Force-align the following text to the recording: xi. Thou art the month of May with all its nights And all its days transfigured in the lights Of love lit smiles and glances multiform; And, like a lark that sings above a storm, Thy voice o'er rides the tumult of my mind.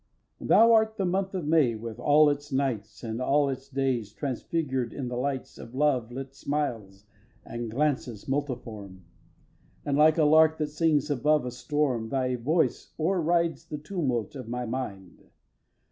xi. 0.39 0.45
Thou 0.45 0.71
art 0.71 0.97
the 0.97 1.05
month 1.05 1.35
of 1.35 1.45
May 1.45 1.75
with 1.75 1.99
all 1.99 2.27
its 2.31 2.51
nights 2.51 3.03
And 3.03 3.21
all 3.21 3.49
its 3.49 3.69
days 3.69 4.11
transfigured 4.11 4.93
in 4.93 5.09
the 5.09 5.15
lights 5.15 5.59
Of 5.59 5.75
love 5.75 6.11
lit 6.11 6.33
smiles 6.33 7.05
and 7.45 7.69
glances 7.69 8.27
multiform; 8.27 9.05
And, 9.85 9.95
like 9.99 10.17
a 10.17 10.23
lark 10.23 10.57
that 10.57 10.71
sings 10.71 11.11
above 11.11 11.45
a 11.45 11.51
storm, 11.51 12.09
Thy 12.09 12.35
voice 12.35 12.95
o'er 12.99 13.21
rides 13.21 13.67
the 13.67 13.77
tumult 13.77 14.33
of 14.33 14.47
my 14.49 14.65
mind. 14.65 15.21